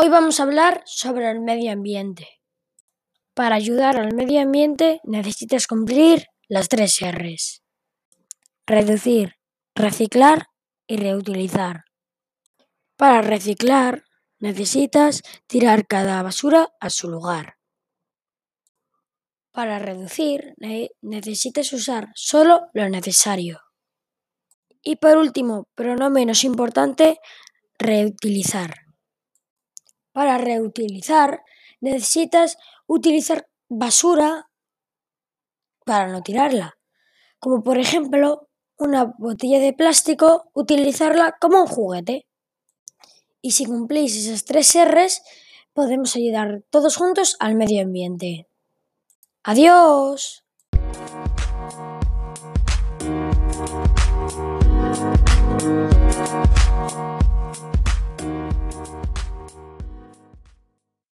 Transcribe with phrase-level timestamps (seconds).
[0.00, 2.28] Hoy vamos a hablar sobre el medio ambiente.
[3.34, 7.64] Para ayudar al medio ambiente necesitas cumplir las tres R's.
[8.64, 9.34] Reducir,
[9.74, 10.50] reciclar
[10.86, 11.82] y reutilizar.
[12.96, 14.04] Para reciclar
[14.38, 17.56] necesitas tirar cada basura a su lugar.
[19.50, 20.54] Para reducir
[21.00, 23.62] necesitas usar solo lo necesario.
[24.80, 27.18] Y por último, pero no menos importante,
[27.80, 28.87] reutilizar.
[30.18, 31.44] Para reutilizar
[31.80, 34.50] necesitas utilizar basura
[35.84, 36.76] para no tirarla,
[37.38, 42.26] como por ejemplo una botella de plástico, utilizarla como un juguete.
[43.40, 45.22] Y si cumplís esas tres R's,
[45.72, 48.48] podemos ayudar todos juntos al medio ambiente.
[49.44, 50.42] Adiós.